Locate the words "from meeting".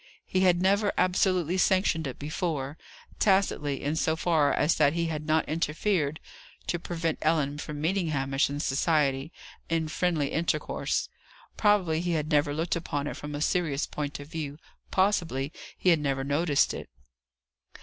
7.59-8.07